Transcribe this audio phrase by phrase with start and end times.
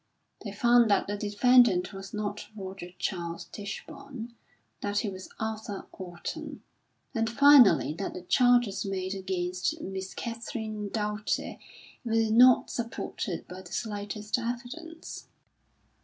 [0.43, 4.33] They found that the defendant was not Roger Charles Tichborne;
[4.81, 6.63] that he was Arthur Orton;
[7.13, 11.59] and finally that the charges made against Miss Catherine Doughty
[12.03, 15.27] were not supported by the slightest evidence.